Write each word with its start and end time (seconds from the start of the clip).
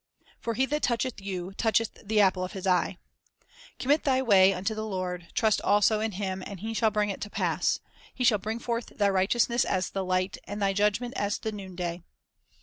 "For 0.39 0.55
he 0.55 0.65
that 0.65 0.81
toucheth 0.81 1.21
you 1.21 1.51
toucheth 1.59 1.93
the 2.03 2.19
apple 2.21 2.43
of 2.43 2.53
His 2.53 2.65
eye." 2.65 2.97
1 3.43 3.47
"Commit 3.77 4.03
thy 4.03 4.19
way 4.23 4.51
unto 4.51 4.73
the 4.73 4.83
Lord; 4.83 5.27
trust 5.35 5.61
also 5.61 5.99
in 5.99 6.13
Him; 6.13 6.41
and 6.47 6.59
He 6.59 6.73
shall 6.73 6.89
bring 6.89 7.11
it 7.11 7.21
to 7.21 7.29
pass.... 7.29 7.79
He 8.11 8.23
shall 8.23 8.39
bring 8.39 8.57
forth 8.57 8.97
thy 8.97 9.09
righteousness 9.09 9.63
as 9.63 9.91
the 9.91 10.03
light, 10.03 10.39
and 10.45 10.59
thy 10.59 10.73
judgment 10.73 11.13
as 11.17 11.37
the 11.37 11.51
noonday."" 11.51 12.01